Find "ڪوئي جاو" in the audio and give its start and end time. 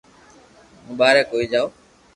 1.31-1.65